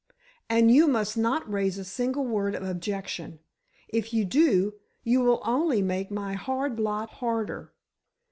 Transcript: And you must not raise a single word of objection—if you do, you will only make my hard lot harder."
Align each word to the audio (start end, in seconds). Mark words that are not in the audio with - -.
And 0.49 0.71
you 0.71 0.87
must 0.87 1.15
not 1.15 1.47
raise 1.47 1.77
a 1.77 1.83
single 1.85 2.25
word 2.25 2.55
of 2.55 2.63
objection—if 2.63 4.11
you 4.11 4.25
do, 4.25 4.73
you 5.03 5.19
will 5.21 5.43
only 5.45 5.83
make 5.83 6.09
my 6.09 6.33
hard 6.33 6.79
lot 6.79 7.11
harder." 7.11 7.71